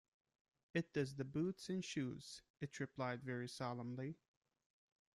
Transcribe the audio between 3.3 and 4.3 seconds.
solemnly.